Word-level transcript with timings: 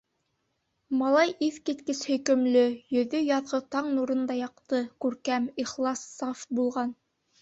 Малай 1.01 1.33
иҫ 1.47 1.59
киткес 1.69 2.01
һөйкөмлө, 2.11 2.63
йөҙө 2.95 3.21
яҙғы 3.27 3.61
таң 3.77 3.93
нурындай 3.99 4.41
яҡты, 4.45 4.81
күркәм, 5.07 5.47
ихлас, 5.67 6.07
саф 6.19 6.43
булған. 6.61 6.97